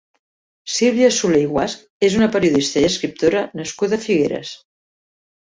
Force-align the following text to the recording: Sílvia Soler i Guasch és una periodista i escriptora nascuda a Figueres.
Sílvia 0.75 1.09
Soler 1.17 1.41
i 1.43 1.49
Guasch 1.51 1.83
és 2.09 2.17
una 2.21 2.29
periodista 2.37 2.83
i 2.85 2.89
escriptora 2.89 3.47
nascuda 3.61 4.01
a 4.01 4.05
Figueres. 4.07 4.57